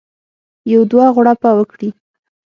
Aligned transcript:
یو 0.71 0.81
دوه 0.91 1.05
غړپه 1.15 1.49
وکړي. 1.57 1.89